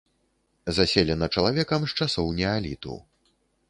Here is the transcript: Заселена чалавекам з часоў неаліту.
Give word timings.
Заселена 0.77 1.29
чалавекам 1.37 1.81
з 1.87 1.91
часоў 2.03 2.27
неаліту. 2.43 2.93